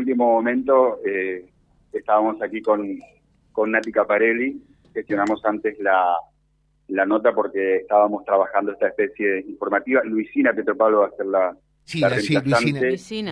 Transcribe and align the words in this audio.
último 0.00 0.26
momento 0.26 0.98
eh, 1.06 1.46
estábamos 1.92 2.40
aquí 2.42 2.60
con, 2.62 2.98
con 3.52 3.70
Nati 3.70 3.92
Caparelli, 3.92 4.60
gestionamos 4.92 5.44
antes 5.44 5.78
la, 5.78 6.16
la 6.88 7.06
nota 7.06 7.32
porque 7.32 7.76
estábamos 7.76 8.24
trabajando 8.24 8.72
esta 8.72 8.88
especie 8.88 9.40
informativa. 9.48 10.02
Luisina 10.04 10.52
Petropalo 10.52 11.00
va 11.00 11.06
a 11.06 11.16
ser 11.16 11.26
la, 11.26 11.56
Sí, 11.84 12.00
la 12.00 12.08
la- 12.10 12.20
sí, 12.20 12.34
Luisina. 12.72 13.30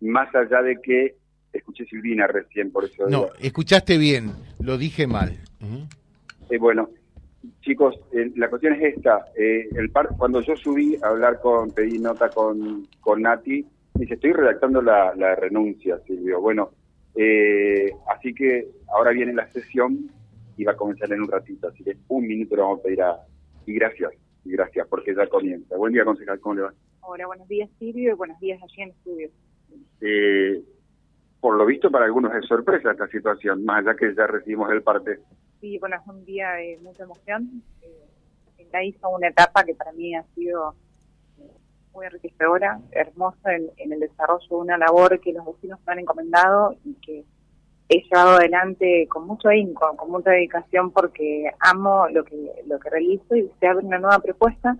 más 0.00 0.34
allá 0.34 0.62
de 0.62 0.76
que 0.82 1.14
escuché 1.52 1.84
Silvina 1.84 2.26
recién, 2.26 2.70
por 2.70 2.84
eso 2.84 3.04
No, 3.08 3.24
digo. 3.24 3.30
escuchaste 3.40 3.98
bien, 3.98 4.30
lo 4.60 4.78
dije 4.78 5.06
mal. 5.06 5.36
Ujú. 5.60 5.86
Eh, 6.50 6.58
bueno, 6.58 6.88
chicos, 7.60 7.94
eh, 8.12 8.30
la 8.36 8.48
cuestión 8.48 8.74
es 8.74 8.96
esta. 8.96 9.24
eh, 9.36 9.68
el 9.76 9.90
par, 9.90 10.08
cuando 10.16 10.40
yo 10.42 10.56
subí 10.56 10.96
a 11.02 11.08
hablar 11.08 11.40
con, 11.40 11.70
pedí 11.72 11.98
nota 11.98 12.28
con, 12.30 12.86
con 13.00 13.22
Nati, 13.22 13.64
dice, 14.00 14.14
estoy 14.14 14.32
redactando 14.32 14.82
la, 14.82 15.14
la 15.14 15.34
renuncia, 15.34 15.98
Silvio. 16.06 16.40
Bueno, 16.40 16.70
eh, 17.14 17.92
así 18.08 18.34
que 18.34 18.68
ahora 18.88 19.10
viene 19.10 19.32
la 19.32 19.48
sesión 19.50 20.10
y 20.56 20.64
va 20.64 20.72
a 20.72 20.76
comenzar 20.76 21.12
en 21.12 21.22
un 21.22 21.30
ratito, 21.30 21.68
así 21.68 21.84
que 21.84 21.96
un 22.08 22.26
minuto 22.26 22.56
le 22.56 22.62
vamos 22.62 22.80
a 22.80 22.82
pedir 22.82 23.02
a... 23.02 23.16
Y 23.66 23.74
gracias, 23.74 24.12
y 24.44 24.52
gracias, 24.52 24.86
porque 24.88 25.14
ya 25.14 25.26
comienza. 25.26 25.76
Buen 25.76 25.92
día, 25.92 26.04
concejal, 26.04 26.40
¿cómo 26.40 26.54
le 26.56 26.62
va? 26.62 26.74
Hola, 27.02 27.26
buenos 27.26 27.48
días 27.48 27.68
Silvio 27.78 28.12
y 28.12 28.14
buenos 28.14 28.38
días 28.40 28.60
allí 28.62 28.82
en 28.82 28.90
estudio. 28.90 29.30
Eh, 30.00 30.62
por 31.40 31.56
lo 31.56 31.66
visto, 31.66 31.90
para 31.90 32.04
algunos 32.04 32.34
es 32.34 32.46
sorpresa 32.46 32.92
esta 32.92 33.08
situación, 33.08 33.64
más 33.64 33.86
allá 33.86 33.96
que 33.96 34.14
ya 34.14 34.26
recibimos 34.26 34.70
el 34.70 34.82
parte. 34.82 35.18
Sí, 35.60 35.78
bueno, 35.78 35.96
es 35.96 36.06
un 36.06 36.24
día 36.24 36.52
de 36.52 36.78
mucha 36.82 37.04
emoción. 37.04 37.62
Eh, 37.82 38.66
ya 38.72 38.82
hizo 38.82 39.08
una 39.08 39.28
etapa 39.28 39.64
que 39.64 39.74
para 39.74 39.92
mí 39.92 40.14
ha 40.14 40.22
sido 40.34 40.74
muy 41.92 42.06
enriquecedora, 42.06 42.80
hermosa 42.92 43.54
en, 43.54 43.70
en 43.76 43.92
el 43.92 44.00
desarrollo 44.00 44.46
de 44.48 44.54
una 44.54 44.78
labor 44.78 45.20
que 45.20 45.32
los 45.32 45.44
vecinos 45.44 45.78
me 45.86 45.92
han 45.92 45.98
encomendado 46.00 46.74
y 46.84 46.94
que 46.94 47.24
he 47.90 48.02
llevado 48.04 48.36
adelante 48.36 49.08
con 49.08 49.26
mucho 49.26 49.48
ahínco, 49.48 49.96
con 49.96 50.10
mucha 50.10 50.30
dedicación 50.30 50.92
porque 50.92 51.50
amo 51.58 52.08
lo 52.08 52.24
que 52.24 52.36
lo 52.66 52.78
que 52.78 52.88
realizo 52.88 53.34
y 53.34 53.50
se 53.58 53.66
abre 53.66 53.84
una 53.84 53.98
nueva 53.98 54.20
propuesta 54.20 54.76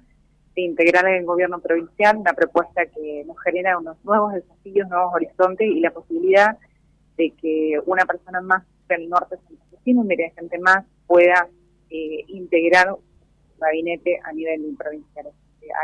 de 0.55 0.63
integrar 0.63 1.07
en 1.09 1.17
el 1.17 1.25
gobierno 1.25 1.59
provincial, 1.59 2.17
una 2.17 2.33
propuesta 2.33 2.87
que 2.87 3.25
nos 3.27 3.37
genera 3.41 3.79
unos 3.79 3.97
nuevos 4.05 4.35
desafíos, 4.35 4.89
nuevos 4.89 5.13
horizontes 5.15 5.67
y 5.67 5.81
la 5.81 5.91
posibilidad 5.91 6.57
de 7.17 7.31
que 7.33 7.81
una 7.87 8.05
persona 8.05 8.41
más 8.41 8.65
del 8.89 9.09
norte 9.09 9.37
santafesino, 9.37 10.03
un 10.03 10.09
dirigente 10.09 10.59
más, 10.59 10.85
pueda 11.07 11.49
eh, 11.91 12.25
integrar 12.29 12.93
un 12.93 13.01
gabinete 13.59 14.21
a 14.25 14.33
nivel 14.33 14.75
provincial. 14.79 15.27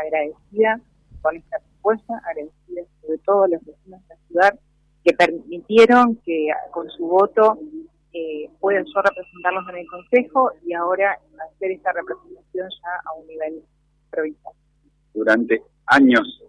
Agradecida 0.05 0.81
con 1.27 1.35
esta 1.35 1.59
propuesta, 1.59 2.21
agradecida 2.25 2.83
sobre 3.01 3.17
todo 3.25 3.43
a 3.43 3.47
los 3.49 3.65
vecinos 3.65 4.01
de 4.07 4.15
la 4.15 4.21
ciudad 4.27 4.59
que 5.03 5.13
permitieron 5.13 6.15
que 6.25 6.47
con 6.71 6.89
su 6.89 7.05
voto 7.05 7.59
eh, 8.13 8.49
pueda 8.61 8.79
yo 8.79 9.01
representarlos 9.01 9.65
en 9.69 9.77
el 9.77 9.87
Consejo 9.87 10.51
y 10.65 10.73
ahora 10.73 11.19
hacer 11.51 11.71
esta 11.71 11.91
representación 11.91 12.69
ya 12.69 13.09
a 13.09 13.13
un 13.13 13.27
nivel 13.27 13.61
provincial. 14.09 14.53
durante 15.13 15.61
años 15.87 16.43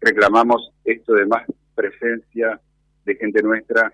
reclamamos 0.00 0.72
esto 0.84 1.14
de 1.14 1.24
más 1.24 1.44
presencia 1.74 2.60
de 3.06 3.14
gente 3.14 3.42
nuestra 3.42 3.90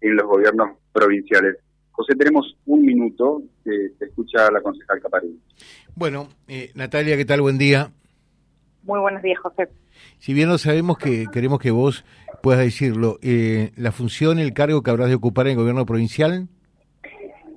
en 0.00 0.16
los 0.16 0.26
gobiernos 0.26 0.78
provinciales. 0.92 1.58
José, 1.92 2.16
tenemos 2.16 2.56
un 2.66 2.82
minuto 2.82 3.42
que 3.64 3.90
te 3.98 4.06
escucha 4.06 4.50
la 4.50 4.60
concejal 4.60 5.00
Caparín. 5.00 5.40
Bueno, 5.94 6.28
eh, 6.48 6.72
Natalia, 6.74 7.16
¿qué 7.16 7.24
tal? 7.24 7.40
Buen 7.40 7.56
día. 7.56 7.92
Muy 8.86 9.00
buenos 9.00 9.20
días, 9.20 9.38
José. 9.40 9.68
Si 10.18 10.32
bien 10.32 10.48
no 10.48 10.58
sabemos 10.58 10.96
que 10.96 11.26
queremos 11.32 11.58
que 11.58 11.72
vos 11.72 12.04
puedas 12.40 12.60
decirlo, 12.60 13.18
eh, 13.20 13.72
la 13.76 13.90
función, 13.90 14.38
el 14.38 14.54
cargo 14.54 14.82
que 14.82 14.90
habrás 14.90 15.08
de 15.08 15.16
ocupar 15.16 15.46
en 15.46 15.52
el 15.52 15.58
gobierno 15.58 15.84
provincial, 15.84 16.48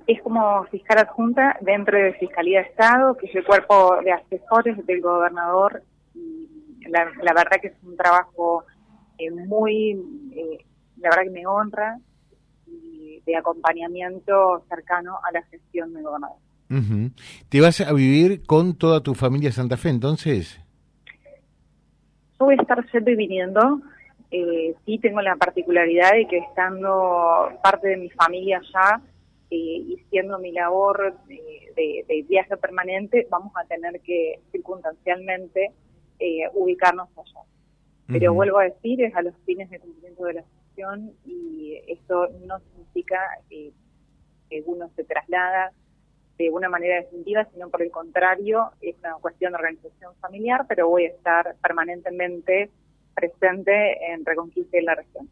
es 0.08 0.20
como 0.22 0.64
fiscal 0.64 0.98
adjunta 0.98 1.56
dentro 1.60 1.96
de 1.96 2.14
Fiscalía 2.14 2.62
de 2.62 2.66
Estado, 2.66 3.16
que 3.16 3.26
es 3.26 3.34
el 3.36 3.44
cuerpo 3.44 3.96
de 4.04 4.10
asesores 4.10 4.84
del 4.84 5.00
gobernador. 5.00 5.84
Y 6.16 6.48
la, 6.88 7.04
la 7.22 7.32
verdad 7.32 7.60
que 7.62 7.68
es 7.68 7.74
un 7.84 7.96
trabajo 7.96 8.64
eh, 9.18 9.30
muy, 9.30 9.92
eh, 10.34 10.64
la 10.96 11.10
verdad 11.10 11.22
que 11.22 11.30
me 11.30 11.46
honra, 11.46 11.96
y 12.66 13.22
de 13.24 13.36
acompañamiento 13.36 14.64
cercano 14.68 15.20
a 15.22 15.30
la 15.30 15.42
gestión 15.42 15.94
del 15.94 16.02
gobernador. 16.02 16.38
¿te 17.48 17.60
vas 17.60 17.80
a 17.80 17.92
vivir 17.92 18.42
con 18.46 18.74
toda 18.74 19.02
tu 19.02 19.14
familia 19.14 19.50
Santa 19.50 19.76
Fe 19.76 19.88
entonces? 19.88 20.60
Yo 22.40 22.46
voy 22.46 22.54
a 22.58 22.62
estar 22.62 22.82
yendo 22.90 23.10
y 23.10 23.16
viniendo. 23.16 23.82
Eh, 24.30 24.74
sí 24.86 24.98
tengo 24.98 25.20
la 25.20 25.36
particularidad 25.36 26.12
de 26.12 26.26
que 26.26 26.38
estando 26.38 27.50
parte 27.62 27.88
de 27.88 27.96
mi 27.98 28.08
familia 28.08 28.58
allá 28.58 29.02
eh, 29.50 29.56
y 29.56 29.96
siendo 30.08 30.38
mi 30.38 30.50
labor 30.52 31.14
de, 31.26 31.36
de- 31.76 32.04
de 32.08 32.22
viaje 32.22 32.56
permanente, 32.56 33.26
vamos 33.28 33.52
a 33.56 33.64
tener 33.66 34.00
que 34.00 34.40
circunstancialmente 34.52 35.72
eh, 36.18 36.48
ubicarnos 36.54 37.08
allá. 37.18 37.40
Pero 38.06 38.32
vuelvo 38.32 38.58
a 38.58 38.64
decir, 38.64 39.02
es 39.04 39.14
a 39.14 39.22
los 39.22 39.34
fines 39.44 39.68
de 39.70 39.78
cumplimiento 39.78 40.24
de 40.24 40.32
la 40.34 40.42
función 40.42 41.12
y 41.26 41.78
esto 41.88 42.28
no 42.46 42.58
significa 42.60 43.18
eh, 43.50 43.70
que 44.48 44.62
uno 44.66 44.90
se 44.96 45.04
traslada 45.04 45.72
de 46.40 46.50
una 46.50 46.68
manera 46.68 46.96
definitiva, 46.96 47.46
sino 47.52 47.68
por 47.68 47.82
el 47.82 47.90
contrario, 47.90 48.70
es 48.80 48.96
una 49.00 49.14
cuestión 49.20 49.52
de 49.52 49.58
organización 49.58 50.14
familiar, 50.20 50.64
pero 50.66 50.88
voy 50.88 51.04
a 51.04 51.08
estar 51.08 51.54
permanentemente 51.62 52.70
presente 53.14 54.12
en 54.12 54.24
Reconquista 54.24 54.78
de 54.78 54.82
la 54.82 54.94
región. 54.94 55.28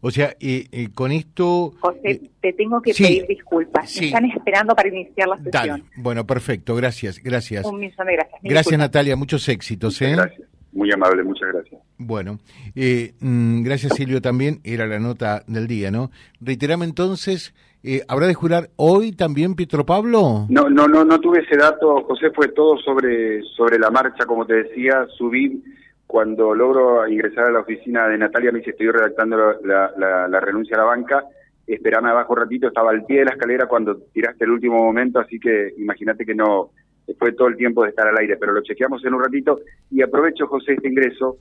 O 0.00 0.10
sea, 0.10 0.34
eh, 0.40 0.66
eh, 0.72 0.88
con 0.92 1.12
esto... 1.12 1.72
José, 1.78 2.10
eh, 2.10 2.30
te 2.40 2.52
tengo 2.54 2.80
que 2.82 2.94
sí, 2.94 3.04
pedir 3.04 3.26
disculpas. 3.26 3.88
sí. 3.88 4.00
Me 4.00 4.06
están 4.06 4.24
esperando 4.24 4.74
para 4.74 4.88
iniciar 4.88 5.28
la 5.28 5.36
dale, 5.36 5.72
sesión. 5.72 5.90
bueno, 5.96 6.26
perfecto, 6.26 6.74
gracias, 6.74 7.22
gracias. 7.22 7.64
Un 7.64 7.78
millón 7.78 8.06
de 8.06 8.12
gracias. 8.14 8.40
Gracias 8.42 8.64
disculpas. 8.64 8.78
Natalia, 8.78 9.16
muchos 9.16 9.48
éxitos. 9.48 10.00
¿eh? 10.02 10.12
Gracias. 10.16 10.48
Muy 10.72 10.92
amable, 10.92 11.24
muchas 11.24 11.48
gracias. 11.52 11.80
Bueno, 11.96 12.38
eh, 12.76 13.12
mm, 13.20 13.62
gracias 13.62 13.94
Silvio 13.94 14.20
también, 14.20 14.60
era 14.64 14.86
la 14.86 14.98
nota 14.98 15.42
del 15.46 15.66
día, 15.66 15.90
¿no? 15.90 16.10
Reiterame 16.40 16.84
entonces, 16.84 17.54
eh, 17.82 18.02
¿habrá 18.06 18.26
de 18.26 18.34
jurar 18.34 18.68
hoy 18.76 19.12
también 19.12 19.54
Pietro 19.54 19.86
Pablo? 19.86 20.46
No, 20.50 20.68
no, 20.68 20.86
no, 20.86 21.04
no 21.04 21.18
tuve 21.20 21.40
ese 21.40 21.56
dato, 21.56 22.04
José, 22.04 22.30
fue 22.34 22.48
todo 22.48 22.76
sobre, 22.78 23.42
sobre 23.56 23.78
la 23.78 23.90
marcha, 23.90 24.26
como 24.26 24.44
te 24.46 24.62
decía, 24.64 25.06
subí 25.16 25.62
cuando 26.06 26.54
logro 26.54 27.06
ingresar 27.08 27.46
a 27.46 27.50
la 27.50 27.60
oficina 27.60 28.06
de 28.08 28.18
Natalia, 28.18 28.52
me 28.52 28.58
dice, 28.60 28.70
estoy 28.70 28.90
redactando 28.90 29.36
la, 29.64 29.90
la- 29.98 30.28
la 30.28 30.40
renuncia 30.40 30.76
a 30.76 30.80
la 30.80 30.86
banca, 30.86 31.24
esperame 31.66 32.08
abajo 32.10 32.32
un 32.34 32.38
ratito, 32.40 32.68
estaba 32.68 32.90
al 32.90 33.04
pie 33.04 33.18
de 33.20 33.24
la 33.26 33.32
escalera 33.32 33.66
cuando 33.66 33.96
tiraste 34.12 34.44
el 34.44 34.50
último 34.52 34.82
momento, 34.84 35.18
así 35.18 35.38
que 35.38 35.74
imagínate 35.78 36.24
que 36.24 36.34
no, 36.34 36.70
fue 37.18 37.32
todo 37.32 37.48
el 37.48 37.56
tiempo 37.56 37.82
de 37.84 37.90
estar 37.90 38.06
al 38.06 38.18
aire, 38.18 38.36
pero 38.36 38.52
lo 38.52 38.62
chequeamos 38.62 39.04
en 39.04 39.14
un 39.14 39.22
ratito 39.22 39.60
y 39.90 40.02
aprovecho, 40.02 40.46
José, 40.46 40.74
este 40.74 40.88
ingreso 40.88 41.36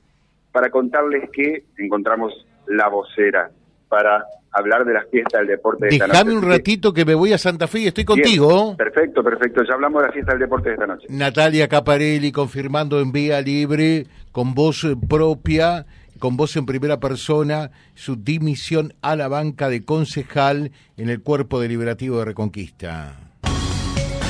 para 0.51 0.69
contarles 0.69 1.29
que 1.31 1.66
encontramos 1.78 2.33
la 2.67 2.88
vocera 2.89 3.50
para 3.89 4.25
hablar 4.51 4.85
de 4.85 4.94
las 4.94 5.07
fiestas 5.09 5.41
del 5.41 5.50
deporte 5.50 5.85
de 5.85 5.95
esta 5.95 6.07
Déjame 6.07 6.33
noche. 6.33 6.45
un 6.45 6.51
ratito 6.51 6.94
que 6.94 7.06
me 7.06 7.13
voy 7.13 7.33
a 7.33 7.38
Santa 7.38 7.67
Fe 7.67 7.79
y 7.79 7.88
estoy 7.88 8.06
Bien, 8.06 8.22
contigo. 8.23 8.75
Perfecto, 8.77 9.23
perfecto. 9.23 9.63
Ya 9.63 9.73
hablamos 9.75 10.01
de 10.01 10.07
la 10.07 10.13
fiesta 10.13 10.31
del 10.31 10.39
deporte 10.41 10.69
de 10.69 10.75
esta 10.75 10.88
noche. 10.88 11.07
Natalia 11.09 11.67
Caparelli 11.67 12.31
confirmando 12.31 13.00
en 13.00 13.11
vía 13.11 13.41
libre, 13.41 14.07
con 14.31 14.53
voz 14.56 14.85
propia, 15.07 15.85
con 16.19 16.38
voz 16.38 16.56
en 16.57 16.66
primera 16.66 17.00
persona, 17.00 17.69
su 17.94 18.16
dimisión 18.16 18.94
a 19.01 19.16
la 19.16 19.27
banca 19.27 19.69
de 19.69 19.85
concejal 19.85 20.72
en 20.97 21.09
el 21.09 21.22
Cuerpo 21.22 21.59
Deliberativo 21.59 22.17
de 22.19 22.25
Reconquista. 22.25 23.26